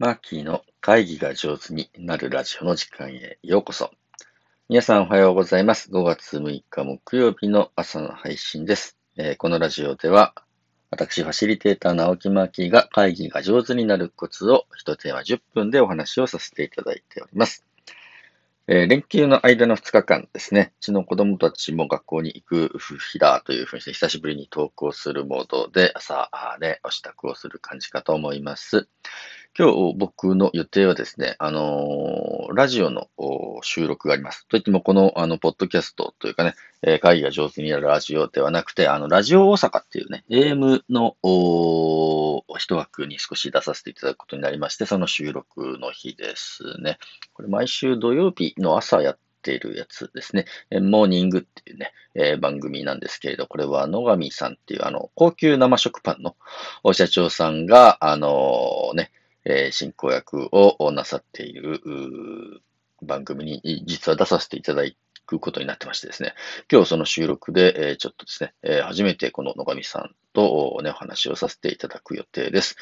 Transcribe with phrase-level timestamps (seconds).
[0.00, 3.92] マーキーの会議が上手になるラジオの時間へようこそ。
[4.68, 5.88] 皆さんおはようございます。
[5.92, 8.98] 5月6日木曜日の朝の配信です。
[9.16, 10.34] えーこのラジオでは、
[10.90, 17.64] 私、ファシリテーターの青木マーキーが会議が上手になるコツを一テーマ10分でお話をさせていただいております。
[18.66, 22.78] えー連休の間の2日間ですね、うちの子供たちも学校に行く
[23.12, 28.88] 日だというふうにして久しぶりに登校するモードで朝あーね、お支度をする感じかと思います。
[29.56, 33.08] 今日僕の予定はですね、あのーラジオの
[33.62, 34.46] 収録があります。
[34.48, 46.98] といっても、この、あの、ポッドキャストというかね、えー会議が上手になるラジオではなくて、あの、ラジオ大阪っていうね、AM の、お一枠に少し出させていただくことになりまして、その収録の日ですね。
[47.32, 50.46] これ、毎週土曜日の朝やっているやつですね。
[50.80, 56.34] モーニングっていうね、えー番組なんですけれど、これは野上さんっていう、あの、高級生食パンの
[56.82, 59.12] お社長さんが、あのね、
[59.44, 61.80] えー進行役をなさっている
[63.02, 64.82] 番組に実は出させていただ
[65.26, 66.34] くことになってましてですね、
[66.70, 72.76] 今日その収録で、えーちょっとですね、えー初めてこの野上さんとね、お話をさせていただく予定です。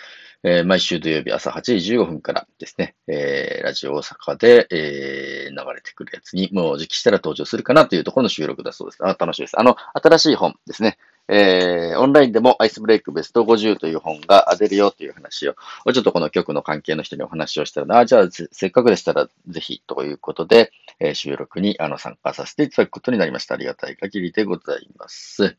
[0.45, 9.05] え毎週土曜日朝8時15分からですね、えラジオ大阪で、え流れてくるやつにもう時期したら登場するかなというところの収録だそうです。
[9.05, 9.61] あ、楽しいです。
[9.61, 10.99] あの、新しい本ですね。
[11.29, 15.55] えーオンラインでもアイスブレイクベスト50という本が出るよという話を、
[15.93, 23.55] ちょっとこの局の関係の人にお話をしたら、あ、じゃあせせっかくでしたらぜひということで、えー収録にあの参加させていただくことになりました。
[23.55, 25.57] ありがたい限りでございます。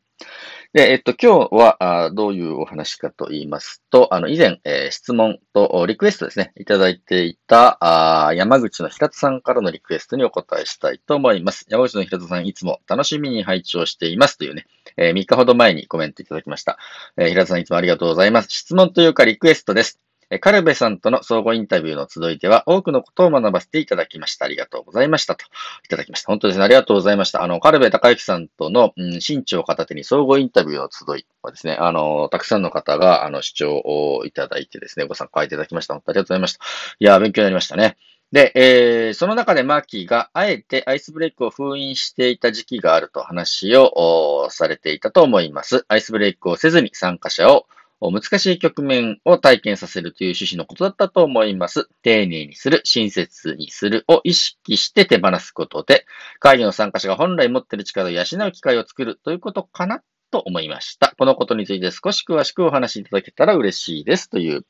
[0.74, 11.66] で、えっと、今日はどういうお話かと言いますと、あの、以前、えー質問とリクエストですね、いただいていたあ山口の平田さんからのリクエストにお答えしたいと思います。
[11.68, 16.76] 山口の平田さん、いつも楽しみに配置をしていますというね、え3日ほど前にコメントいただきました。
[17.16, 18.48] えー平田さん、いつもありがとうございます。
[18.50, 20.03] 質問というかリクエストです。
[20.34, 24.46] えカルベさんとの相互インタビューの集いでは多くのことを学ばせていただきました。
[24.46, 25.36] ありがとうございました。
[25.36, 25.44] と
[25.84, 26.26] いただきました。
[26.26, 26.64] 本当ですね。
[26.64, 27.44] ありがとうございました。
[27.44, 35.94] あの、カルベ高之さんとの、うん、新潮片手に相互インタビューの集いはですね、あの、たくさんの方が、あの、視聴をいただいてですね、ご参加いただきました。
[35.94, 36.64] 本当ありがとうございました。
[36.98, 37.96] いや、勉強になりましたね。
[38.32, 45.84] で、えーその中でマーキーがあえてアイスブレイクを封印していた時期があると話をされていたと思います。
[45.86, 47.66] アイスブレイクをせずに参加者を
[48.12, 51.88] 難しい局面を体験させるという趣旨のことだったと思います。
[52.02, 56.06] 丁寧にする、親切にするを意識して手放すことで、
[56.40, 61.14] 会議の参加者が本来持っている力を養う機会を作るということかなと思いました。
[61.16, 64.66] このことについて少し詳しくお話しいただけたら嬉しいですという、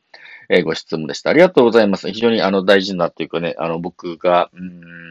[0.65, 1.31] ご質問でした。
[1.31, 2.13] ありがとうございます。
[2.13, 5.04] 非常にあの大事なというかね、あの僕が、うん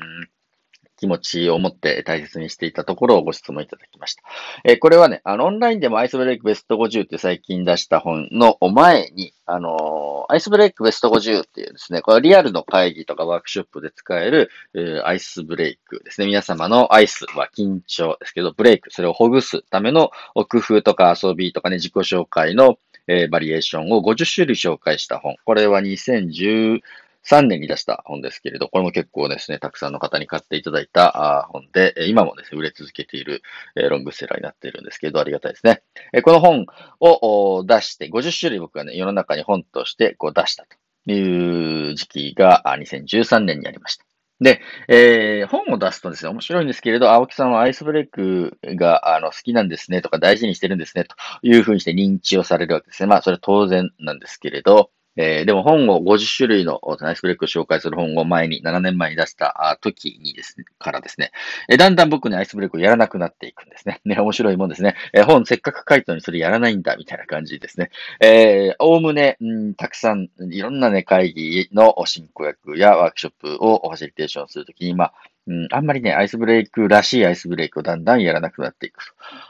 [1.03, 4.23] 気持ちを持って大切にしていたところをご質問いただきました。
[4.63, 16.27] えーこれはね、あの、オンラインでもアイスブレイクベスト50って最近出した本の前に、あのーアイスブレイクベスト50っていうですね、これはリアルの会議とかワークショップで使える、えーアイスブレイクですね。
[16.27, 22.77] 皆様のアイスは緊張ですけど、ブレイク、それをほぐすための工夫とか遊びとかね、自己紹介の、
[23.07, 25.35] えーバリエーションを50種類紹介した本。
[25.43, 26.79] これは201
[27.23, 33.41] 3年に出した本ですけれど、これも結構ですね、たくさんの方に買っていただいた本で、今もですね、売れ続けている、
[33.75, 35.83] ロングセラーになっているんですけど、ありがたいですね。
[36.23, 36.65] この本
[36.99, 44.05] を出して、50種類僕がね、世の中に本としてこう出したという時期が2013年にありました。
[44.39, 53.07] で、えー本を出すとですね、面白いんですけれど、青木さんはアイスブレイクがあの好きなんですねとか大事にしてるんですねというふうにして認知をされるわけですね。
[53.07, 61.31] まあ、それは当然なんですけれど、えーでも本を50種類のアイスブレイクを紹介する本を前に、7年前に出した時にですね、からですね、
[61.69, 64.01] えーだんだん僕ね、アイスブレイクをやらなくなっていくんですね。
[64.05, 64.95] ね、面白いもんですね。
[65.13, 67.89] えー本せっかく書いたのにそれやらないんだ、みたいな感じですね。
[68.19, 75.13] え、おおむね、ん、たくさん、いろんなね、会議の進行役やワークショップをファシリテーションするときに、まあ、
[75.45, 79.03] うん、あんまりね、アイスブレイクらしいアイスブレイクをだんだんやらなくなっていく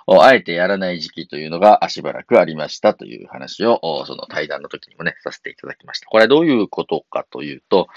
[0.08, 0.24] と。
[0.24, 6.08] あえてやらない時期というのがしばらくありましたという話を、その対談の時にもね、させていただきました。
[6.08, 7.88] これはどういうことかというと、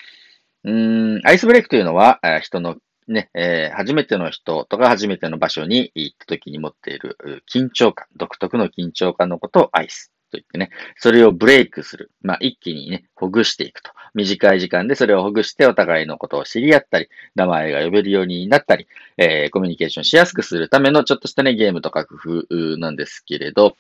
[0.65, 2.77] うん、アイスブレイクというのは、人の
[3.09, 7.17] ね、えー初めての人とか初めての場所に行った時に持っている
[7.53, 12.11] 緊張感、独特の緊張感のことをアイスと言ってね、それをブレイクする。
[12.23, 13.91] まあ、一気にね、ほぐしていくと。
[14.15, 18.87] 短い時間でそれをほぐしてお互いのことを知り合ったり、名前が呼べるようになったり、
[19.19, 23.77] えーコミュニケーションしやすくするためのちょっとしたね、ゲームとか工夫なんですけれど、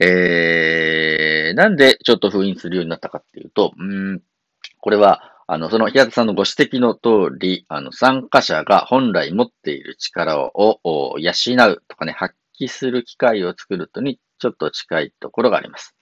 [0.00, 4.22] えー、なんでちょっと封印するようになったかっていうと、うん、
[4.80, 10.80] これは、あの、その平田さんのご指摘の通り、あの、参加者が本来持っている力を
[11.18, 11.32] 養
[11.70, 15.94] うとかね、発揮する機会を作るとにちょっと近いところがあります。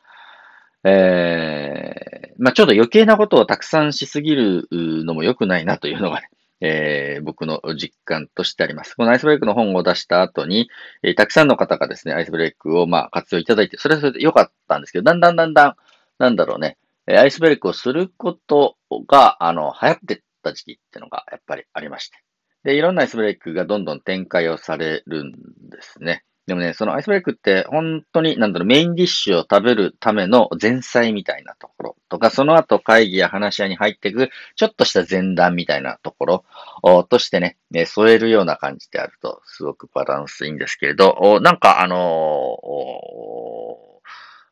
[0.83, 6.29] えー、まあちょっと余計なことをたくさんしすぎるのも良くないなというのがね、
[6.61, 8.97] えー、僕の実感としてあります。
[8.97, 10.69] このアイスブレイクの本を出した後に、
[11.05, 15.77] えー、たくさんの方がですね、アイスブレイクをまあ活用いただいて、それはそれで良かったんですけど、だんだんだんだん、
[16.19, 22.19] なんだろうね、えアイスブレイクをすることが、あの、流行ってった時期っていうのがやっぱりありまして。
[22.65, 25.33] で、いろんなアイスブレイクがどんどん展開をされるん
[25.69, 26.25] ですね。
[26.47, 36.45] でもね、そのアイスブレイクって本当に、なんだろう、メインディッシュを食べるための前菜みたいなところとか、その後会議や話し合いに入っていく、ちょっとした前段みたいなとこ
[36.83, 42.59] ろとしてね、ね添えるような感じであると、すごくバランスいいんですけれど、なんかあの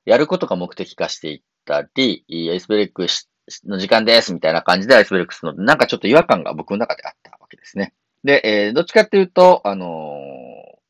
[0.04, 3.08] やることが目的化していったり、アイスブレイク
[3.66, 7.94] の時間ですみたいな感じでアイスブレイクするので、なんかちょっと違和感が僕の中であったわけですね。
[8.22, 10.14] で、え、どっちかっていうと、あの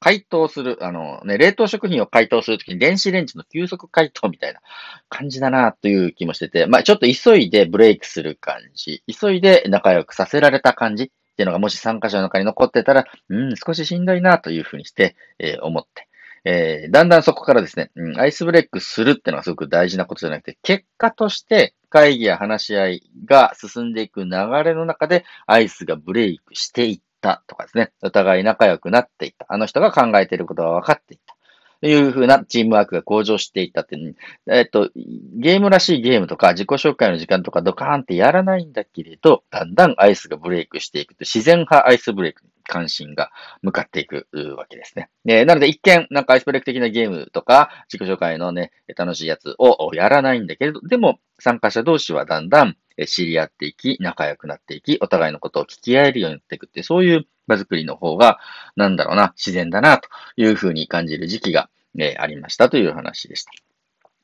[0.00, 4.60] 解凍する、あのね、冷凍食品を解凍するときに電子レンジの急速解凍みたいな
[5.08, 11.06] 感じだなという気もしてて、まあちょっと急いでブレイクする感じ、急いで仲良くさせられた感じっ
[11.36, 16.08] ていうのがもし参加者の中に残ってたら、うん、少ししんどいなというふうにして、えー、思って、
[16.44, 24.30] えー、だんだんそこからですね、うん、アイスブレイクするっていうのがすごく大事なことじゃなくて、結果として会議や話し合いが進んでいく流
[24.64, 27.92] れの中でアイスがブレイクしていったとかですね。
[28.02, 29.46] お互い仲良くなっていった。
[29.48, 31.36] あの人が考えていることが分かっていった。
[31.80, 34.14] というふうなチームワークが向上していったっていう、
[34.50, 43.30] えっと、ゲームらしいゲームとか自己紹介の時間とかドカーンってやらないんだけれど、だんだんアイスがブレイクしていくと、自然派アイスブレイクに関心が
[43.62, 44.26] 向かっていく
[44.58, 45.08] わけですね。
[45.24, 52.76] でなので一見、なんかアイスブレイク的なゲームとか、自己紹介のね、楽しいやつをやらないんだけれど、でも参加者同士はだんだん
[53.06, 58.38] 知り合っていき、仲良くなっていき、お互いのことを聞き合えるようになっていくって、そういう場作りの方が、
[58.76, 61.68] なんだろうな、自然だな、というふうに感じる時期が、
[61.98, 63.52] え、ありましたという話でした。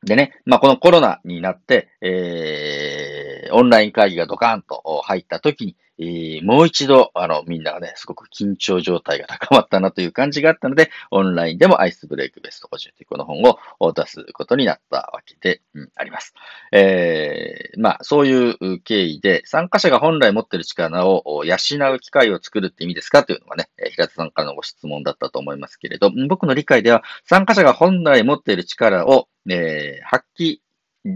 [0.05, 3.06] でね、まあ、このコロナになって、えー、
[3.53, 13.43] オンライン会議がドカンと入った時に、もう一度、あの、みんながね、すごく緊張状態が高まったなという感じがあったので、オンラインでもアイスブレイクベスト50というこの本
[13.81, 15.63] を出すことになったわけで、
[15.95, 16.35] あります。
[16.73, 21.57] えー、まあ、そういう経緯で、参加者が本来持っている力を養
[21.95, 30.59] う機会を作るって意味ですかというのがね、平田さんからのご質問だったと思いますけれど、僕の理解では、参加者が本来持っている力を、えー、発揮、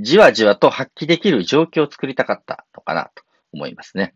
[0.02, 4.14] じわじわと発揮できる状況を作りたかったのかなと思いますね。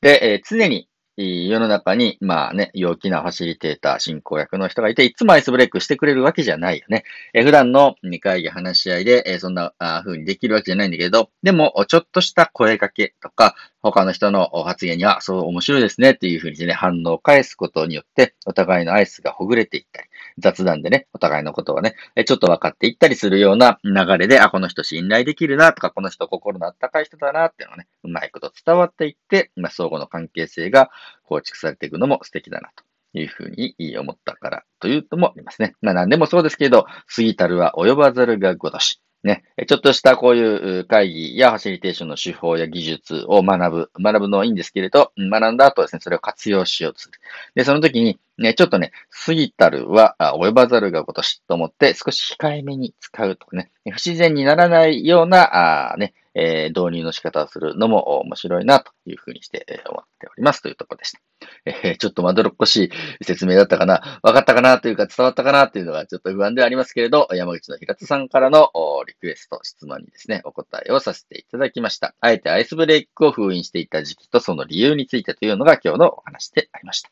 [0.00, 7.04] で、えー、常に世の中に、まあね、陽気なファシリテーター、進行役の人がいて、いつもアイスブレイクしてくれるわけじゃないよね。
[7.32, 9.72] え普段の会議話し合いで、えそんな
[10.04, 21.94] 風にできるわけじゃないんだけど、でも、ちょっとした声掛けとか、他の人の発言には、そう面白いですねっていう風にね、反応を返すことによって、お互いのアイスがほぐれていったり、雑談でね、お互いのことをね、
[22.26, 30.90] ちょっと分かっていったりするような流れで、あ、この人信頼できるなとか、この人心のあったかい人だなっていうのがね、うまいこと伝わっていって、まあ、相互の関係性が
[31.24, 32.84] 構築されていくのも素敵だなと。
[33.18, 35.74] いうふうに思ったからというともありますね。
[35.80, 36.84] まあ何でもそうですけど、
[37.14, 39.00] 過ぎたるは及ばざるがごとし。
[39.22, 47.18] ね、ちょっとしたこういう会議やファシリテーションの手法や技術を学ぶ、学ぶのはいいんですけれど、学んだ後ですね、それを活用しようとする。
[47.56, 48.92] で、その時に、ね、ちょっとね、
[49.24, 61.20] 過ぎたるは及ばざるがごとしと思って少し控えめに使うとかね、不自然にならないような、あね、えー、導入の仕方をするのも面白いなというふうにして思っておりますというところでした。
[61.64, 62.90] えー、ちょっとまどろっこし
[63.20, 68.70] い説明だったかな、分かったかなというか伝わったかなというのがちょっと不安ではありますけれど、山口の平田さんからの
[69.06, 72.14] リクエスト、質問にですね、お答えをさせていただきました。
[72.20, 77.10] あえてアイスブレイクを封印していた時期とその理由についてというのが今日のお話でありました。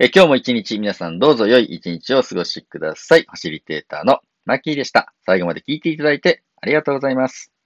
[0.00, 3.22] え今日も一日皆さんどうぞ良い一日をお過ごしください。
[3.22, 5.12] ファシリテーターのマッキーでした。
[5.26, 7.57] 最後まで聞いていただいてありがとうございます。